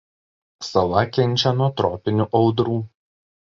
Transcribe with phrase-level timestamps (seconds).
[0.67, 2.83] Sala kenčia nuo tropinių audrų.